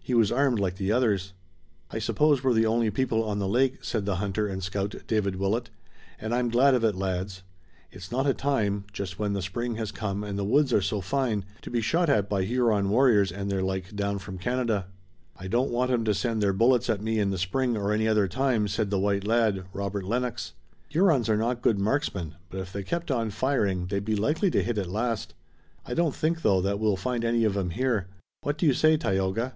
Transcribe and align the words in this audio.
He 0.00 0.14
was 0.14 0.30
armed 0.30 0.60
like 0.60 0.76
the 0.76 0.92
others. 0.92 1.32
"I 1.90 1.98
suppose 1.98 2.44
we're 2.44 2.52
the 2.52 2.66
only 2.66 2.90
people 2.90 3.24
on 3.24 3.38
the 3.38 3.48
lake," 3.48 3.82
said 3.82 4.04
the 4.04 4.16
hunter 4.16 4.46
and 4.46 4.62
scout, 4.62 4.94
David 5.06 5.34
Willet, 5.36 5.70
"and 6.20 6.34
I'm 6.34 6.50
glad 6.50 6.74
of 6.74 6.84
it, 6.84 6.94
lads. 6.94 7.42
It's 7.90 8.12
not 8.12 8.26
a 8.26 8.34
time, 8.34 8.84
just 8.92 9.18
when 9.18 9.32
the 9.32 9.42
spring 9.42 9.76
has 9.76 9.90
come 9.90 10.22
and 10.22 10.38
the 10.38 10.44
woods 10.44 10.74
are 10.74 10.82
so 10.82 11.00
fine, 11.00 11.44
to 11.62 11.70
be 11.70 11.80
shot 11.80 12.10
at 12.10 12.28
by 12.28 12.44
Huron 12.44 12.90
warriors 12.90 13.32
and 13.32 13.50
their 13.50 13.62
like 13.62 13.96
down 13.96 14.18
from 14.18 14.36
Canada." 14.38 14.86
"I 15.38 15.48
don't 15.48 15.70
want 15.72 15.90
'em 15.90 16.04
to 16.04 16.14
send 16.14 16.40
their 16.42 16.52
bullets 16.52 16.90
at 16.90 17.00
me 17.02 17.18
in 17.18 17.30
the 17.30 17.38
spring 17.38 17.74
or 17.74 17.90
any 17.90 18.06
other 18.06 18.28
time," 18.28 18.68
said 18.68 18.90
the 18.90 19.00
white 19.00 19.26
lad, 19.26 19.64
Robert 19.72 20.04
Lennox. 20.04 20.52
"Hurons 20.90 21.30
are 21.30 21.38
not 21.38 21.62
good 21.62 21.80
marksmen, 21.80 22.34
but 22.50 22.60
if 22.60 22.72
they 22.72 22.82
kept 22.84 23.10
on 23.10 23.30
firing 23.30 23.86
they'd 23.86 24.04
be 24.04 24.14
likely 24.16 24.50
to 24.50 24.62
hit 24.62 24.78
at 24.78 24.86
last. 24.86 25.34
I 25.86 25.94
don't 25.94 26.14
think, 26.14 26.42
though, 26.42 26.60
that 26.60 26.78
we'll 26.78 26.94
find 26.96 27.24
any 27.24 27.44
of 27.44 27.56
'em 27.56 27.70
here. 27.70 28.06
What 28.42 28.58
do 28.58 28.66
you 28.66 28.74
say, 28.74 28.98
Tayoga?" 28.98 29.54